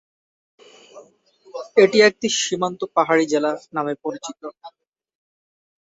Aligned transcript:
এটি 1.77 1.97
একটি 2.09 2.27
সীমান্ত 2.39 2.81
পাহাড়ী 2.95 3.25
জেলা 3.31 3.51
নামে 3.75 3.93
পরিচিত। 4.03 4.41